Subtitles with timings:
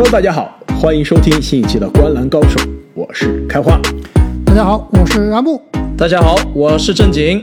[0.00, 2.60] Hello，大家好，欢迎收听新一期的《观澜高手》，
[2.94, 3.80] 我是开花。
[4.46, 5.60] 大家好，我是阿木。
[5.96, 7.42] 大家好，我是正经。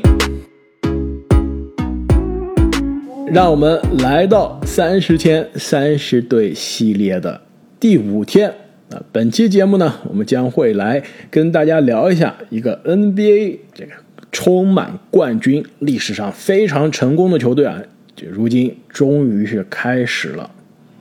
[3.28, 7.42] 让我们来到三十天三十队系列的
[7.78, 8.50] 第五天
[8.90, 9.04] 啊！
[9.12, 13.92] 本期节目呢，我们将会来跟大家聊一下一个 NBA 这个
[14.32, 17.82] 充满冠军、历史上非常成功的球队啊，
[18.16, 20.50] 这如今终于是开始了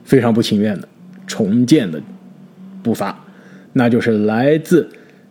[0.03, 0.89] 非常不情愿的
[1.27, 2.01] 重建的
[2.83, 3.17] 步伐，
[3.73, 4.89] 那就是来自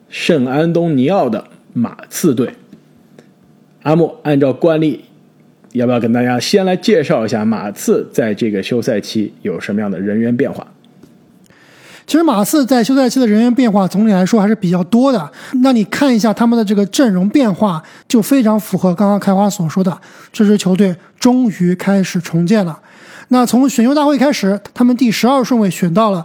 [0.08, 2.54] 圣安东尼奥的马刺队。
[3.82, 5.04] 阿木按照惯例。
[5.72, 10.64] 要不要跟大家先来介绍一下马刺在这个休赛期有什么样的人员变化？
[12.06, 15.32] 其实马刺在休赛期的人员变化总体来说还是比较多的。
[15.64, 20.00] 那你看一下他们的这个阵容变化，就非常符合刚刚开花所说的，
[20.32, 22.78] 这支球队终于开始重建了。
[23.34, 26.24] 那从选秀大会开始，他们第十二顺位选到了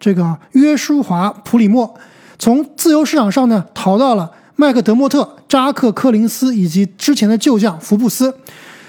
[0.00, 1.94] 这个约书华普里莫，
[2.36, 8.34] 从自由市场上呢淘到了麦克德莫特、扎克柯林斯以及之前的旧将福布斯。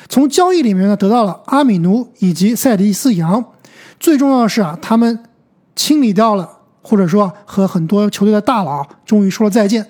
[0.08, 3.46] 从交易里面呢得到了阿米奴以及塞迪斯杨，
[4.00, 5.24] 最重要的是啊，他们
[5.76, 6.50] 清理掉了，
[6.82, 9.86] 或者说和很多球队的大佬终于说了再见。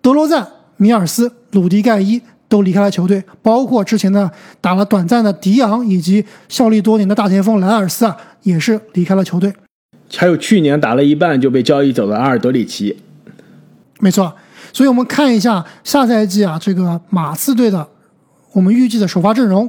[0.00, 2.22] 德罗赞、米尔斯、鲁迪盖伊
[2.54, 9.52] 都离开了球队，包括之前的打了短暂的迪昂以及效力多年的大前锋莱尔斯啊，也是离开了球队。
[10.16, 12.96] 还有去年打了一半就被交易走的阿尔德里奇，
[13.98, 14.32] 没错。
[14.72, 17.88] 所以我们看一下下赛季啊，这个马刺队的。
[18.52, 19.68] 我们预计的首发阵容，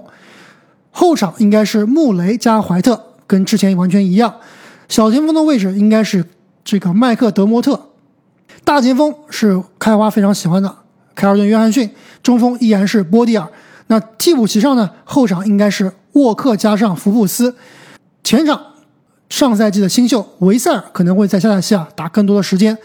[0.92, 4.32] 后场应该是穆雷加怀特，跟之前完全一样。
[4.88, 6.24] 小前锋的位置应该是
[6.64, 7.88] 这个麦克德莫特，
[8.64, 10.72] 大前锋是开花非常喜欢的
[11.16, 11.90] 凯尔顿约翰逊，
[12.26, 13.48] 中锋依然是波蒂尔。
[13.86, 17.56] 那替补席上呢，后场应该是沃克加上福布斯，
[18.24, 18.60] 前场
[19.30, 22.76] 上赛季的新秀维塞尔可能会在下赛季啊打更多的时间。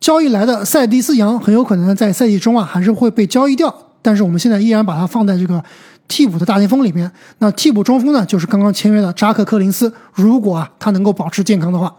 [0.00, 3.72] 交易来的塞迪斯杨很有可能在赛季中啊还是会被交易掉。
[4.02, 5.62] 但是我们现在依然把它放在这个
[6.08, 7.08] 替补的大前锋里面。
[7.38, 9.92] 那替补中锋呢，就是刚刚签约的扎克·柯林斯。
[10.14, 11.94] 如果啊他能够保持健康的话，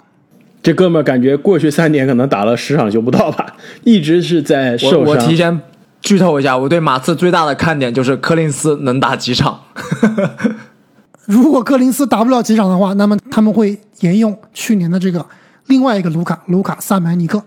[0.61, 3.55] 这哥们儿感觉过去三年可能打了十场球不到吧，
[3.85, 5.16] 一直是在受伤。
[5.16, 5.61] 我提前
[6.01, 9.62] 剧透一下，我对马刺最大的看点就是柯林斯能打几场。
[11.25, 15.25] 如果柯林斯打不了几场的话，那么他们会沿用去年的这个
[15.67, 17.41] 另外一个卢卡卢卡萨曼尼克。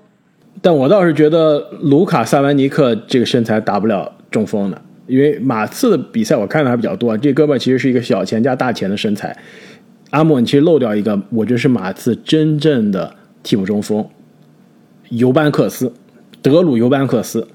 [0.62, 4.10] 但我倒是觉得卢卡萨曼尼克这个身材打不了。
[4.30, 7.16] 中锋的，因为马刺的比赛我看的还比较多。
[7.16, 9.36] 这哥们其实是一个小前加大前的身材。
[10.10, 13.14] 阿莫，你其实漏掉一个，我觉得是马刺真正的
[13.44, 14.04] 替补中锋，
[15.10, 15.92] 尤班克斯，
[16.42, 17.46] 德鲁尤班克斯。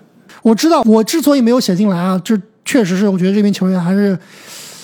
[0.42, 2.36] 我知道，我之所以没有写进来啊，这
[2.66, 4.18] 确实是我觉得这名球员还是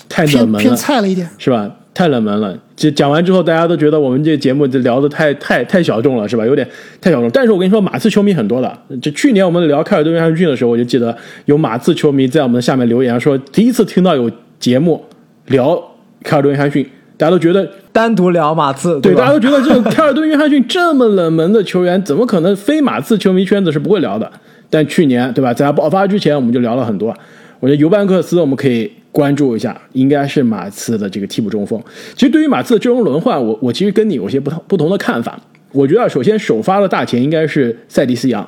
[0.10, 1.70] 太冷门偏菜了一点，是吧？
[1.94, 6.46] 太冷门了，就讲完之后，大家都觉得我们这节目就聊的太太太小众了，是吧？
[6.46, 6.68] 有点
[7.00, 7.30] 太小众。
[7.30, 8.78] 但是我跟你说，马刺球迷很多的。
[9.02, 14.30] 这去年我们聊凯尔顿约翰逊的时候，我就记得有马刺球迷在我们的下面留言说，第一次听到有
[14.60, 15.02] 节目
[15.46, 15.82] 聊
[16.22, 16.86] 凯尔顿约翰逊，
[17.16, 24.30] 大家都觉得单独聊马刺，对，大家都觉得这个 凯尔顿约翰逊这么冷门的球员，怎么可能非马刺球迷圈子是不会聊的？
[24.76, 25.54] 但去年，对吧？
[25.54, 27.16] 在他爆发之前，我们就聊了很多。
[27.60, 28.92] 我觉得尤班克斯我们可以。
[29.16, 31.82] 关注一下，应该是马刺的这个替补中锋。
[32.16, 35.40] 其实对于马刺的阵容轮换，我我其实跟你有些不同不同的看法。
[35.72, 38.46] 我觉得首先首发的大前应该是塞迪斯杨，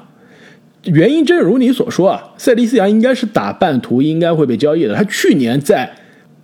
[0.83, 4.93] 原因正如你所说啊，塞迪斯杨应该是打半途，应该会被交易的。
[4.93, 5.89] 他去年在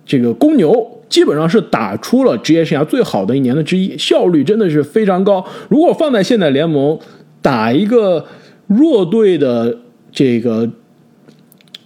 [0.06, 5.44] 这个公牛基本上是打出了职业生涯最好的一年的之一，效率真的是非常高。
[5.68, 6.98] 如果放在现在联盟
[7.42, 8.24] 打一个
[8.66, 9.78] 弱队的
[10.10, 10.70] 这个。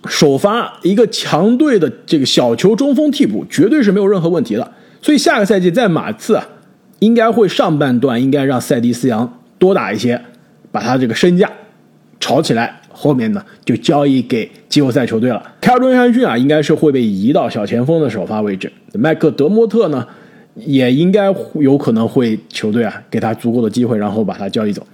[0.06, 4.72] 首发一个强队的这个小球中锋替补，绝对是没有任何问题的。
[5.02, 6.48] 所以下个赛季在马刺啊，
[7.00, 10.18] 应该会上半段应该让塞迪斯杨多打一些，
[10.70, 11.50] 把他这个身价
[12.20, 12.80] 炒起来。
[12.90, 15.42] 后面呢就交易给季后赛球队了。
[15.60, 18.72] 凯尔顿约翰逊啊，应该是会被移到小前锋的首发位置。
[18.94, 20.06] 麦克德莫特呢，
[20.54, 24.86] 也应该有可能会球队啊给他足够的机会，然后把他交易走。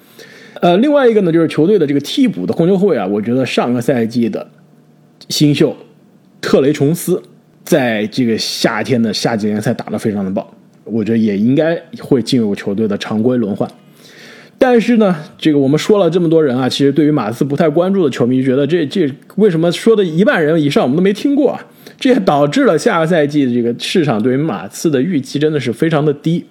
[0.65, 4.49] 呃，另外一个呢就是球队的这个替补的控球后卫啊，我觉得上个赛季的。
[5.29, 5.77] 新秀
[6.41, 7.23] 特雷琼斯
[7.63, 10.47] 在这个夏天的夏季联赛打得非常的棒，
[10.85, 13.71] 我觉得也应该会进入球队的常规轮换。
[14.59, 19.07] 但是呢，这个我们说了这么多人啊，其实对于马刺不太关注的球迷觉得这这
[19.37, 21.67] 为什么说的一半人以上我们都没听过啊？
[22.01, 26.43] 这也导致了下个赛季这个市场对于马刺的预期真的是非常的低。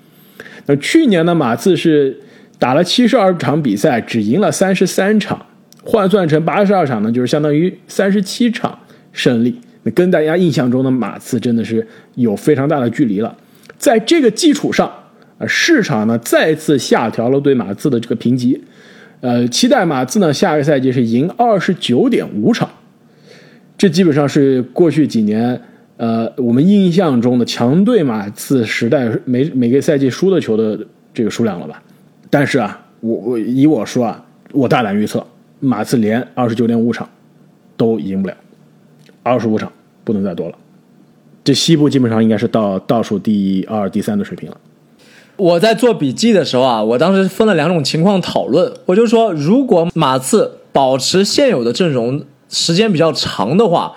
[0.68, 2.16] 那去年呢，马刺是
[2.64, 5.46] 打了七十二场比赛，只赢了三十三场。
[5.84, 8.80] 换算成八十二场呢，就是相当于三十七场
[9.12, 9.60] 胜利。
[9.82, 13.36] 那跟大家印象中的马刺真的是有非常大的距离了。
[13.78, 14.90] 在这个基础上，
[15.38, 18.58] 啊，市场呢再次下调了对马刺的这个评级，
[19.20, 22.70] 呃，期待马刺呢下个赛季是赢二十九点五场，
[23.78, 25.62] 这基本上是过去几年
[25.98, 30.80] 呃我们印象中的强队马刺时代每每个赛季输的球的
[31.14, 31.84] 这个数量了吧？
[32.34, 35.24] 但是啊，我我以我说啊，我大胆预测，
[35.60, 37.08] 马刺连二十九点五场
[37.78, 38.36] 都赢不了，
[39.22, 39.72] 二十五场
[40.04, 40.56] 不能再多了。
[41.44, 44.58] 这西部基本上应该是到倒数第二、第三的水平了。
[45.36, 48.74] 我在做笔记的时候啊，我当时分了两种情况讨论。
[48.88, 53.94] 我就说，如果马刺保持现有的阵容时间比较长的话，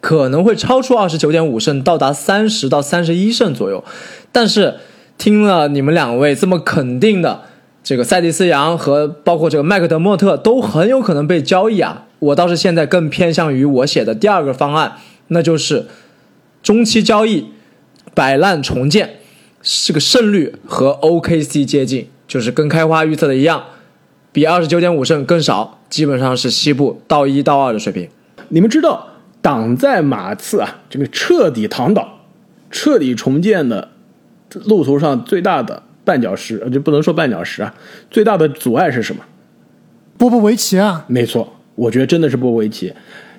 [0.00, 3.84] 可能会超出二十九点五胜，到达三十到三十一胜左右。
[4.32, 4.74] 但是
[5.16, 7.42] 听了你们两位这么肯定的，
[7.88, 14.98] 这个塞蒂斯杨和包括这个麦克德莫特都很有可能被交易啊，我倒是现在更偏向于我写的第二个方案，
[15.28, 15.86] 那就是
[16.62, 17.46] 中期交易
[18.12, 19.20] 摆烂重建。
[19.62, 23.64] 这个胜率和 OKC 接近，就是跟开花预测的一样，
[24.32, 28.06] 比二十九点五胜更少，基本上是西部到一到二的水平。
[28.50, 29.06] 你们知道
[29.40, 32.18] 挡在马刺啊这个彻底躺倒、
[32.70, 33.88] 彻底重建的
[34.66, 37.74] 路途上最大的绊脚石，呃，就不能说绊脚石啊，
[38.10, 39.22] 最大的阻碍是什么？
[40.16, 42.92] 波波维奇啊，没错，我觉得真的是波波维奇。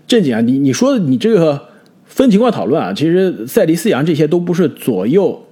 [0.05, 1.59] 正经啊，你你说的你这个
[2.05, 5.43] 分情况讨论啊，其实塞迪斯杨这些都不是左右。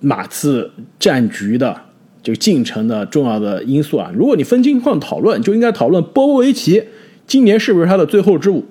[0.00, 1.74] 马刺战局的
[2.22, 6.82] 这个进程的重要的因素啊，如果你分情况讨论，就应该讨论波波维奇
[7.26, 8.62] 今年是不是他的最后之舞。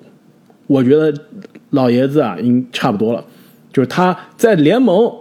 [0.68, 1.12] 我觉得
[1.70, 3.24] 老爷子啊，应差不多了，
[3.72, 5.12] 就是他在联盟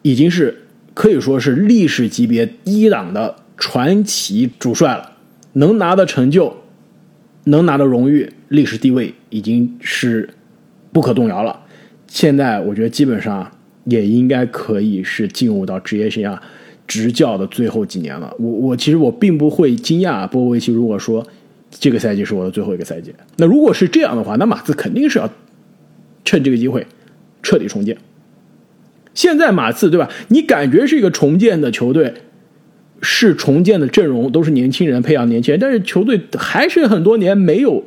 [0.00, 0.61] 已经是
[0.94, 5.12] 可以说是历史级别一档的传奇主帅了，
[5.54, 6.56] 能拿的成就，
[7.44, 10.30] 能拿的荣誉，历史地位已经是
[10.92, 11.60] 不可动摇了。
[12.06, 13.50] 现在我觉得基本上。
[13.84, 16.38] 也应该可以是进入到职业生涯
[16.86, 18.32] 执教的最后几年了。
[18.38, 21.26] 我我其实我并不会惊讶波波维奇如果说
[21.68, 23.12] 这个赛季是我的最后一个赛季。
[23.38, 25.28] 那如果是这样的话，那马刺肯定是要
[26.24, 26.86] 趁这个机会
[27.42, 27.98] 彻底重建。
[29.14, 30.08] 现在马刺对吧？
[30.28, 32.12] 你感觉是一个重建的球队，
[33.00, 37.84] 是重建的阵容，都是年轻人培养年轻人，但是球队还是很多年没有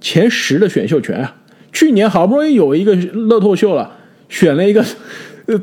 [0.00, 1.36] 前十的选秀权啊。
[1.72, 3.98] 去年好不容易有一个乐透秀了，
[4.28, 4.84] 选了一个。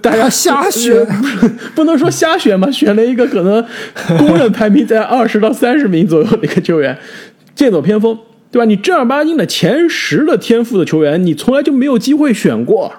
[0.01, 1.05] 大家瞎选，
[1.75, 3.61] 不能说瞎选吧，选了一个可能
[4.17, 6.97] 公认排名在二十到三十名左右的一个球员，
[7.53, 8.17] 剑走偏锋，
[8.49, 8.63] 对吧？
[8.63, 12.93] 你正儿八经的前十的天赋的球员，你从来就没有机会选过。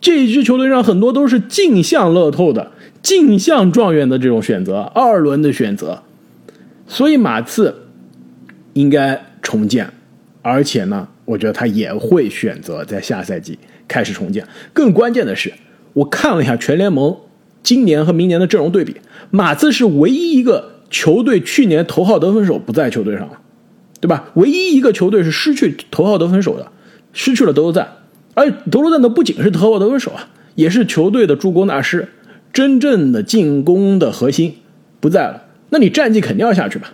[0.00, 2.72] 这一支球队上很多都是镜像乐透的、
[3.02, 6.02] 镜像状元的这种选择，二轮的选择。
[6.86, 7.74] 所以马刺
[8.74, 9.92] 应该重建，
[10.42, 13.58] 而且呢，我觉得他也会选择在下赛季
[13.88, 14.46] 开始重建。
[14.72, 15.52] 更关键的是。
[15.96, 17.16] 我看了一下全联盟
[17.62, 18.96] 今年和明年的阵容对比，
[19.30, 23.40] 马刺是唯一一个球队去年头号得分手不在球队上了，
[23.98, 24.28] 对吧？
[24.34, 26.70] 唯一一个球队是失去头号得分手的，
[27.14, 27.88] 失去了德罗赞，
[28.36, 32.06] 而德罗赞的不仅是头号得分手啊，也是球队的助攻大师，
[32.52, 34.56] 真正的进攻的核心
[35.00, 36.92] 不在了，那你战绩肯定要下去吧？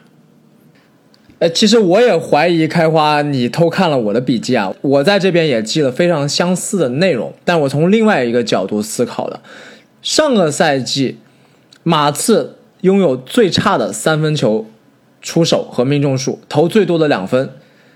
[1.40, 4.72] 呃，其实我也怀疑开花，你偷看了我的笔记啊。
[4.80, 9.40] 我在这边也记了非常相似的内容，但我从另外一个角度思考的。
[10.00, 11.18] 上个赛季，
[11.82, 14.66] 马刺拥有最差的三分球
[15.20, 17.50] 出手和命中数，投最多的两分，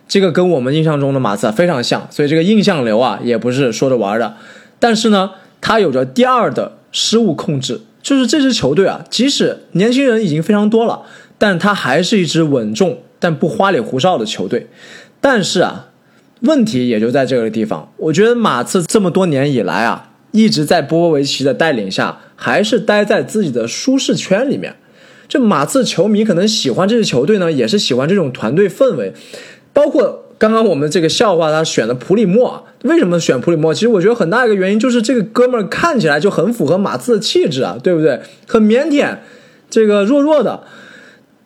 [0.08, 4.36] 这个跟我们印象中的马刺非常像，所以这个印象流啊也不是说着玩的。
[4.78, 11.02] 但是呢，他有着第二的失误控制，就是这支球队啊，即使年轻人已经非常多了，
[11.38, 12.98] 但他还是一支稳重。
[13.18, 14.68] 但不花里胡哨的球队，
[15.22, 15.88] 但是啊，
[16.40, 17.90] 问题也就在这个地方。
[17.96, 24.76] 我觉得马刺这么多年以来啊，一直在波波维奇的带领下，还是待在自己的舒适圈里面。
[25.26, 29.14] 这马刺球迷可能喜欢这支球队呢，也是喜欢这种团队氛围。
[29.76, 33.74] 包括刚刚我们这个笑话，他选的普里莫，为什么选普里莫？
[33.74, 38.18] 其实我觉得很大一个原因就是这个哥们儿看起来就很符合马刺的气质啊，对不对？
[38.46, 39.18] 很腼腆，
[39.68, 40.62] 这个弱弱的。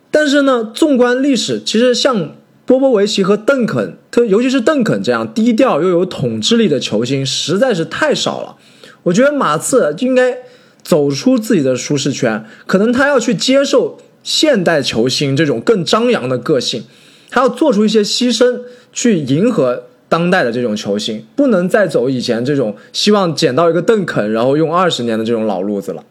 [0.09, 2.31] 但是呢，纵观历史，其实像
[2.65, 8.55] 波波维奇和邓肯，特尤其是邓肯这样低调又有统治力的球星，实在是太少了。
[9.03, 10.37] 我觉得马刺应该
[10.81, 16.85] 走出自己的舒适圈，可能他要去接受现代球星这种更张扬的个性，
[17.31, 18.61] 他要做出一些牺牲，
[18.93, 26.03] 去迎合当代的这种球星，不能再走以前这种希望捡到一个邓肯，然后用二十年的这种老路子了。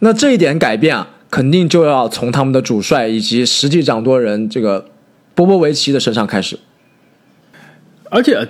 [0.00, 1.10] 那这一点改变啊。
[1.30, 4.86] 肯定就要从他们的主帅以及实际掌舵人这个
[5.34, 6.58] 波波维奇的身上开始。
[8.04, 8.48] 而且，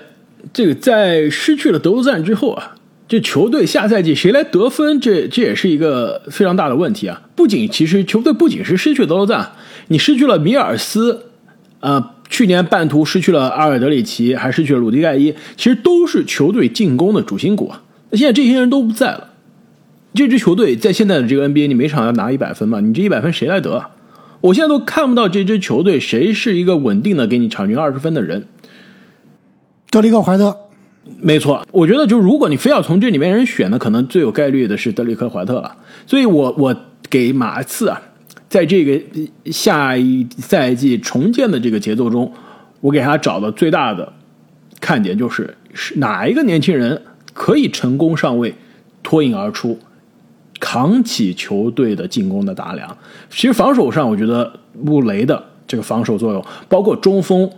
[0.53, 2.77] 这个在失去了德罗赞之后啊，
[3.09, 7.21] 这球队下赛季谁来得分，这这也是一个非常大的问题啊！
[7.35, 9.55] 不仅其实球队不仅是失去德罗赞，
[9.89, 11.27] 你失去了米尔斯，
[11.81, 17.83] 呃，去年半途失去了阿尔德里奇，还失去了鲁迪盖伊，其实都是球队进攻的主心骨啊。
[18.11, 19.31] 那现在这些人都不在了，
[20.15, 22.81] 这支球队在现在的这个 NBA，你每场要拿一百分嘛？
[22.81, 23.85] 你这一百分谁来得？
[24.41, 28.47] 我现在都看不到这支球队谁是一个稳定的给你场均二十分的人。
[29.91, 30.57] 德里克怀特。
[31.21, 35.75] 没错，我觉得就如果你非要从这里面人选的，可能最有概率的是德里克怀特了。
[36.07, 36.77] 所以我我
[37.09, 38.01] 给马刺啊，
[38.49, 39.01] 在这个
[39.53, 42.33] 下一赛季重建的这个节奏中，
[42.81, 44.13] 我给他找的最大的
[44.81, 47.03] 看点就是是哪一个年轻人
[47.33, 48.55] 可以成功上位，
[49.03, 49.79] 脱颖而出，
[50.59, 52.97] 扛起球队的进攻的大梁。
[53.31, 57.51] 其实防守上，我觉得穆雷的这个防守作用，包括中锋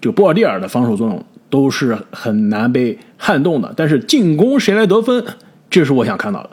[0.00, 1.24] 就波尔蒂尔的防守作用。
[1.50, 5.24] 都是很难被撼动的，但是进攻谁来得分，
[5.68, 6.50] 这是我想看到的。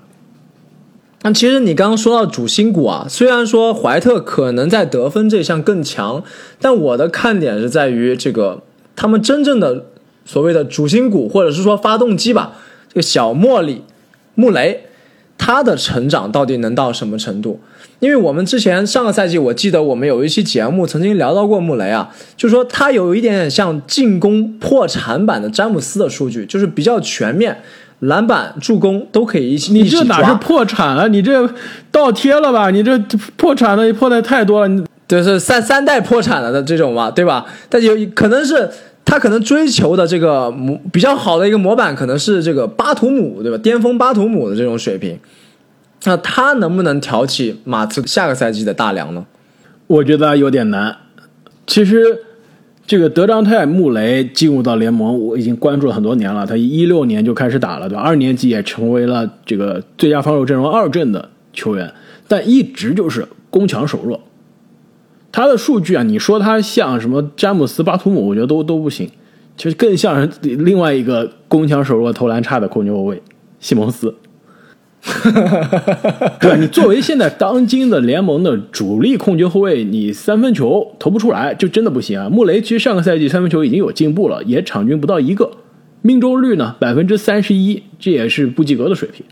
[1.23, 6.23] 那其实你刚刚说到主心骨啊，虽然说怀特可能在得分这项更强，
[6.61, 8.61] 但我的看点是在于这个
[8.95, 9.85] 他们真正的
[10.25, 12.53] 所谓的主心骨，或者是说发动机吧，
[12.87, 13.83] 这个小莫里
[14.35, 14.85] 穆雷，
[15.37, 17.59] 他的成长到底能到什么程度？
[17.99, 27.63] 因为我们之前上个赛季，我记得我们有一期节目曾经聊到过穆雷啊，就说他有一点点像进攻破产版的詹姆斯的数据，就是比较全面，
[27.99, 29.73] 篮板、助攻都可以一起。
[29.73, 31.07] 你这哪是破产了？
[31.07, 31.49] 你这
[31.91, 32.69] 倒贴了吧？
[32.69, 32.97] 你这
[33.35, 37.45] 破产的破的太多了，就是三三代破产了的这种嘛，对吧？
[37.69, 38.69] 但有可能是
[39.03, 43.57] 他可能追求的这个模比较好的一个模板，可能是这个巴图姆，对吧？
[43.57, 45.17] 巅峰巴图姆的这种水平。
[46.03, 49.25] 那他能不能挑起马刺下个赛季的大梁呢？
[49.87, 50.95] 我觉得有点难。
[51.65, 52.19] 其实，
[52.87, 56.47] 这个德章泰·穆雷进入到联盟，我已经关注了很多年了。
[56.47, 58.01] 他一六年就开始打了，对吧？
[58.01, 61.93] 二年级也成为了这个最佳防守阵容二阵的球员，
[62.29, 64.21] 但一直就是攻强守弱。
[65.33, 69.09] 他的数据啊，你说他像什么詹姆斯·巴图姆，我觉得都都不行。
[69.57, 73.21] 其实更像是另外一个攻强守弱、投篮差的控球后卫
[73.59, 74.15] 西蒙斯。
[76.39, 76.57] 对？
[76.59, 82.29] 你作为现在当今的联盟的主力控球后卫，你三分球投不出来，就真的不行啊！
[82.29, 85.49] 穆雷其实上个赛季三分球已经有进步了，也场均不到一个，
[86.01, 89.25] 命中率呢百分之三十一，这也是不及格的水平。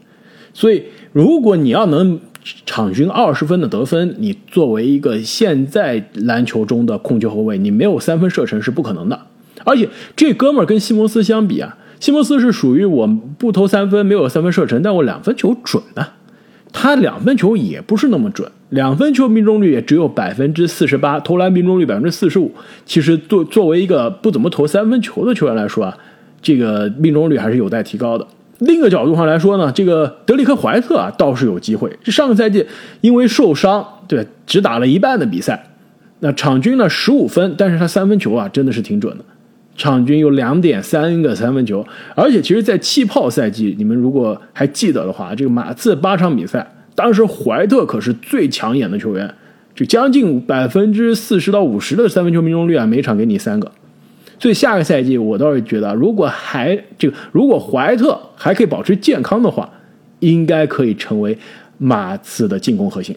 [0.53, 2.19] 所以，如果你要能
[2.65, 9.19] 场均二十分的得分，你作为一个现在篮球中的控球后卫，你没有三分射程是不可能的。
[9.63, 11.77] 而且这哥们儿跟西蒙斯相比啊。
[11.99, 16.05] 西蒙斯是属于我不投三分，没有三分射程，但我两分球准呢。
[16.77, 22.51] 他两分球也不是那么准，两分球命中率也只有百分之四十八，投篮命中率百分之四十五。
[22.85, 25.97] 其实作作为一个不怎么投三分球的球员来说啊，
[26.41, 28.27] 这个命中率还是有待提高的。
[28.59, 31.97] 另一个角度上来说呢，这个德里克怀特啊倒是有机会。
[32.03, 32.65] 这上个赛季
[32.99, 35.71] 因为受伤，对，只打了一半的比赛，
[36.19, 39.23] 那场均呢十五分，但是他三分球啊真的是挺准的。
[39.75, 46.65] 场均有两点三个三分球，而且其实，在气泡赛季，你们如果还记得的话，这个马刺八场比赛，
[46.95, 49.33] 当时怀特可是最抢眼的球员，
[49.75, 53.69] 就将近百分之四十到五十的三分球命中率啊，每场给你三个。
[54.39, 59.69] 所以下个赛季，我倒是觉得，如果还这个，如果怀特还可以保持健康的话，
[60.19, 61.37] 应该可以成为
[61.77, 63.15] 马刺的进攻核心。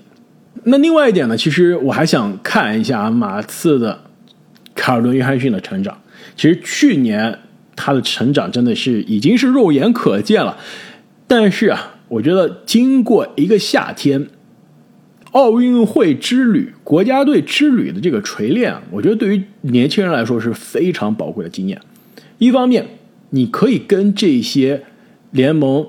[0.65, 3.97] 那另外一点呢，其实我还想看一下马刺的
[4.75, 5.97] 卡尔顿·约翰逊的成长。
[6.39, 7.37] 其实去年
[7.75, 10.57] 他的成长真的是已经是肉眼可见了，
[11.27, 14.29] 但是啊，我觉得经过一个夏天
[15.33, 21.81] 奥运会之旅、国家队之旅的这个锤炼，我觉得对于年轻人来说是非常宝贵的经验。
[22.39, 22.87] 一方面，
[23.31, 24.85] 你可以跟这些
[25.33, 25.85] 联盟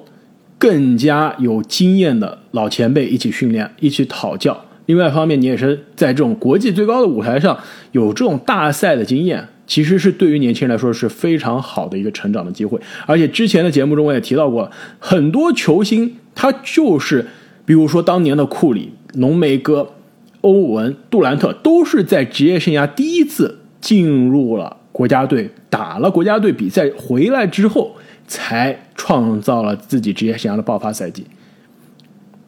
[0.58, 4.54] 更加有经验的老前辈一起训练、一起讨教；
[4.88, 7.56] 另外一方面，你也是在这种国际最高的舞台上
[7.92, 9.48] 有这种大赛的经验。
[9.70, 17.24] 其实是对于年轻人来说是非常好的一个成长的机会，而且之前的节目中我也提到过，很多球星他就是，
[17.66, 19.94] 比如说当年的库里、浓眉哥、
[20.42, 27.96] 欧文、杜兰特，都是在职业生涯第一次进入了国家队，打了国家队比赛回来之后，
[28.28, 31.24] 才创造了自己职业生涯的爆发赛季。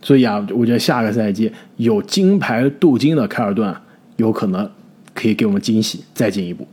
[0.01, 3.72] 所以啊，我觉得下个赛季有金牌镀金的凯尔顿，
[4.18, 4.68] 有可能
[5.13, 6.68] 可以给我们惊喜，再进一步。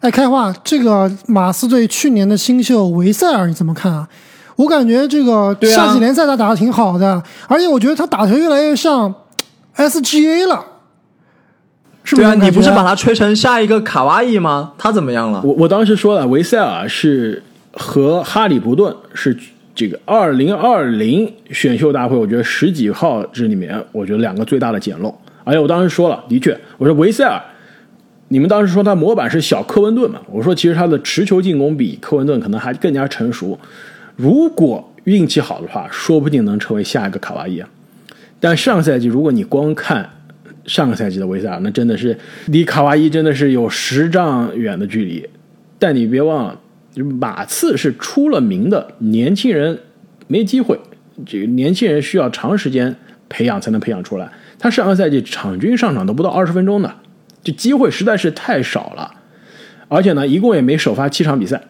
[0.00, 4.08] 哎，开话，这个马刺队去年的新秀维塞尔你怎么看啊？
[4.56, 9.14] 我感觉这个夏季联赛他打的挺好的，而且我觉得他打球越来越像
[9.76, 10.64] SGA 了，
[12.04, 12.36] 是不是？
[12.36, 14.72] 你不是把他吹成下一个卡哇伊吗？
[14.78, 15.42] 他怎么样了？
[15.44, 19.36] 我我当时说了，维塞尔是和哈里伯顿是
[19.74, 25.14] 这个二零二零选秀大会，我觉得十几号这里面，我觉得两个最大的捡漏。
[25.44, 27.38] 而且我当时说了，的确，我说维塞尔，
[28.28, 30.20] 你们当时说他模板是小科文顿嘛？
[30.30, 33.58] 我说其实他的持球进攻比科文顿可能还更加成熟。
[34.16, 37.68] 如果运气好的话，说不定能成为下一个卡哇伊啊。
[38.40, 40.10] 但上赛季如果你光看
[40.66, 45.24] 上个赛季的维塞尔，那真的是离卡哇伊真的是有十丈远的距离。
[45.78, 46.60] 但你别忘了，
[47.20, 49.78] 马刺是出了名的年轻人
[50.26, 50.76] 没机会，
[51.24, 52.96] 这个年轻人需要长时间
[53.28, 54.28] 培养才能培养出来。
[54.58, 56.92] 他上个赛季场均上场都不到二十分钟的，
[57.46, 59.08] 这机会实在是太少了。
[59.86, 61.62] 而且呢，一共也没首发七场比赛。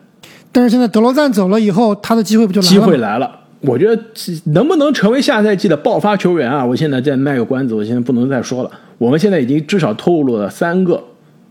[0.50, 2.72] 但是现在德罗赞走了以后，他的机会不就来了？
[2.72, 4.02] 机会来了，我觉得
[4.44, 6.64] 能不能成为下赛季的爆发球员啊？
[6.64, 8.70] 我现在再卖个关子，我现在不能再说了。
[8.96, 11.04] 我们现在已经至少透露了三个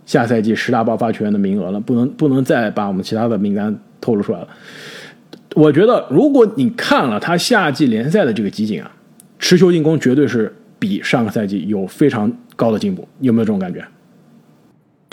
[0.08, 4.48] 下赛季十大爆发球员的名额了，不能不能再把我们其他的名单透露出来了。
[5.53, 8.91] 我觉得，如果你看了他夏季联赛的这个集锦啊，
[9.38, 13.86] 持球进攻绝对是比上个赛季有非常高的进步，有没有这种感觉？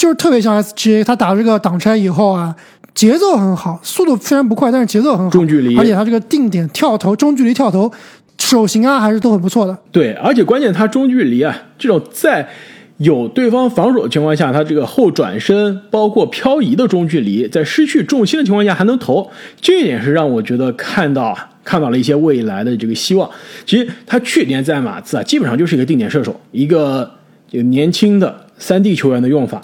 [0.03, 2.53] 就是特别像 SGA，他打这个挡拆以后啊，
[2.93, 7.89] 节奏很好，速度虽然不快，但是节奏很好，中距离而且他这个定点跳投、中距离跳投、
[8.37, 9.79] 手型啊，还是都很不错的。
[9.93, 12.49] 对，而且关键他中距离啊，这种在
[12.97, 19.31] 有对方防守的情况下，他这个后转身包括漂移的中距离，在失去重心的情况下还能投，
[19.61, 23.31] 这一点是让我觉得看到看到了一些未来的这个希望。
[23.65, 27.09] 其实他去年在马刺啊，基本上就是一个定点射手，一个
[27.49, 29.63] 这个年轻的三 D 球员的用法。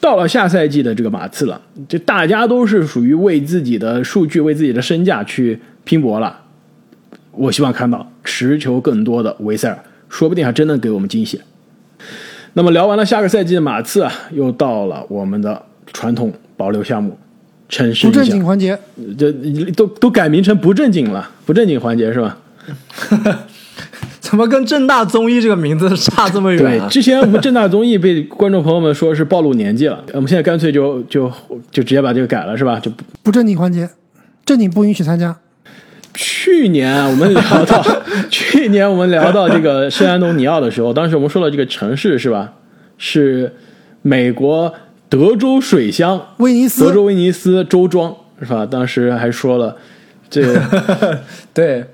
[0.00, 6.40] 到了下赛季的这个马刺了，就大家都是属于为自己的数据、为自己的身价去拼搏了。
[7.32, 11.40] 我希望看到持球更多的维塞尔，说不定还真能给我们惊喜。
[12.54, 15.60] 那么聊完了下个赛季的马刺啊，又到了我们的
[15.92, 17.18] 传统保留项目——
[17.68, 18.78] 城市不正经环节，
[19.18, 19.30] 这
[19.72, 22.38] 都都改名成不正经了，不正经环节是吧？
[24.26, 26.88] 怎么跟正大综艺这个名字差这么远对，啊？
[26.88, 31.30] 之前我们正大综艺被观众朋友们说是暴露年纪了，我们现在干脆就就
[31.70, 32.80] 就直接把这个改了，是吧？
[32.80, 33.88] 就不不正经环节，
[34.44, 35.36] 正经不允许参加。
[36.12, 37.86] 去年啊我们聊到，
[38.28, 42.52] 去年我们聊到这个圣安东尼奥的时候，当时我们说了这个城市是吧？
[42.98, 43.54] 是
[44.02, 44.74] 美国
[45.08, 48.66] 德州水乡威尼斯德州威尼斯周庄是吧？
[48.66, 49.76] 当时还说了，
[50.28, 51.20] 这个
[51.54, 51.84] 对，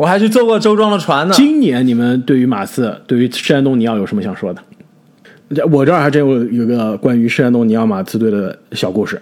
[0.00, 1.34] 我还去坐过周庄的船呢。
[1.36, 4.62] 今年你们对于马刺，对于圣安东尼奥有什么想说的？
[5.54, 9.20] 这我这儿还真有有个关于圣安东尼奥马刺队的小故事。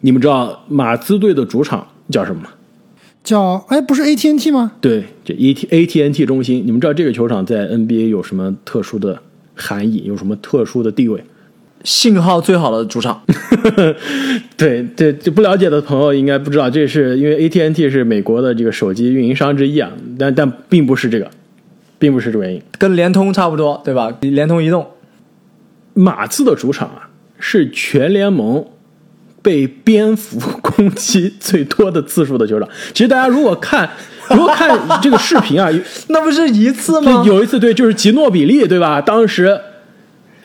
[0.00, 2.48] 你们知道马刺队的主场叫什么吗？
[3.22, 4.72] 叫哎，不是 ATNT 吗？
[4.80, 6.60] 对，这 A T A T N T 中心。
[6.66, 9.20] 你们知道这个球场在 N B A 有什么特殊的
[9.54, 10.02] 含义？
[10.04, 11.22] 有什么特殊的地位？
[11.84, 13.22] 信号最好的主场，
[14.56, 21.30] 对对，就不了解的朋友应该不知道，这是因为 A T N T 是美国的这个手机运营商之一啊，但但并不是这个，
[21.98, 22.62] 并不是这个原因。
[22.78, 24.12] 跟联通差不多，对吧？
[24.20, 24.86] 联通移动。
[25.94, 27.08] 马刺的主场啊，
[27.40, 28.64] 是全联盟
[29.42, 32.68] 被蝙蝠攻击最多的次数的球场。
[32.92, 33.90] 其实大家如果看，
[34.30, 35.68] 如果看这个视频啊，
[36.10, 37.24] 那不是一次吗？
[37.26, 39.00] 有一次对，就是吉诺比利对吧？
[39.00, 39.58] 当时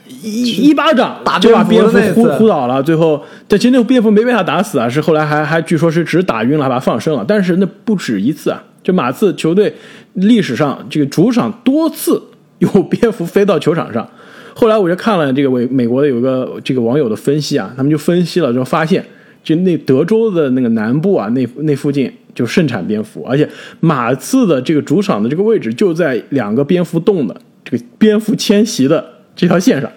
[0.08, 7.24] 一一巴掌打就把蝙蝠呼呼倒了，最后但其实那个蝙蝠没被他打死啊，是后来还还据说是只打晕了，还把他放生了。
[7.28, 9.74] 但是那不止一次啊，就马刺球队
[10.14, 12.22] 历史上这个主场多次
[12.60, 14.08] 有蝙蝠飞到球场上。
[14.54, 19.04] 后来我就看了这个美美国的有一个这个网友的分析啊，他们就分析了，就发现
[19.44, 29.04] 就那德州的那个南部啊，那那附近就盛产蝙蝠，而且马刺的这个主场的这个位置就在两个蝙蝠洞的这个蝙蝠迁徙的
[29.36, 29.92] 这条线上，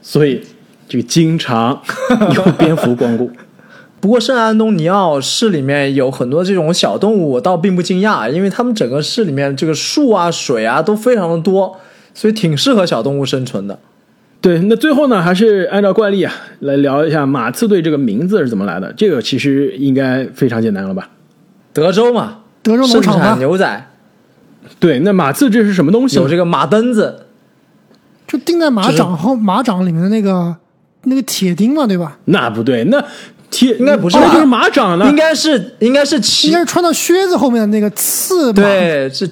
[0.00, 0.42] 所以
[0.88, 1.82] 这个经常
[2.34, 3.30] 有蝙蝠光顾。
[4.00, 11.78] 不过圣安东尼奥市里面有很多这种小动物，我倒并不惊讶，因为他们整个市里面这个树啊、水啊都非常的多，
[12.12, 13.78] 所以挺适合小动物生存的。
[14.40, 18.92] 对，那最后呢，还是按照惯例啊，来聊一下马刺队这个名字是怎么来的。
[18.96, 21.10] 这个其实应该非常简单了吧？
[21.72, 23.86] 德州嘛，德州农场吧，牛仔，
[24.80, 26.16] 对，那马刺这是什么东西？
[26.16, 27.26] 有这个马蹬子，
[28.32, 30.56] 就钉在马掌后马掌里面的那个
[31.02, 32.16] 那个铁钉嘛，对吧？
[32.24, 33.04] 那不对，那
[33.50, 35.06] 铁应该不是吧那就是马掌呢。
[35.06, 39.28] 应该是应该是应骑该是穿到靴子后面的那个刺马，对是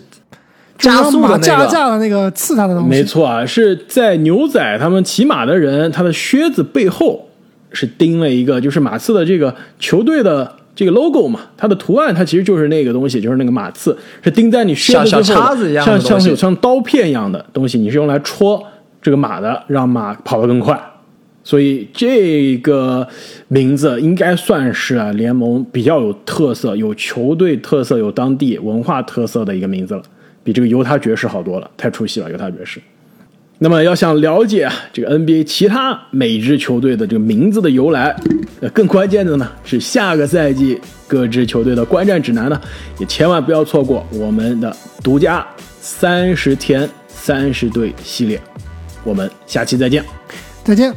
[0.77, 1.73] 加速马架的那个。
[1.73, 2.89] 架的那个刺它的东西。
[2.91, 7.27] 没错啊，是在牛仔他们骑马的人，他的靴子背后
[7.73, 18.63] 是钉了一个，就是马刺的这个球队的这个 logo 嘛，它的图案它其实就是那个东西，就是那个马刺，是钉在你靴子后小叉子一样的像像有像刀片一样的东西，你是用来戳
[19.03, 20.81] 这个马的，让马跑得更快。
[21.43, 23.09] 所以这个
[23.49, 30.03] 名字应该算是啊联盟比较有特色、有球队特色、有当地文化特色的一个名字了，
[30.45, 32.79] 比这个犹他爵士好多了，太出戏了，犹他爵士。
[33.59, 38.15] 那么要想了解啊这个 NBA 其他每支球队的这个名字的由来，
[38.61, 42.61] 呃，更关键的呢是下个赛季各支球队的观战指南呢，
[42.99, 45.47] 也千万不要错过我们的独家
[45.81, 48.39] 三十天三十队系列。
[49.05, 50.05] 我们下期再见。
[50.65, 50.95] 再见。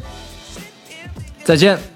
[1.43, 1.92] 再见。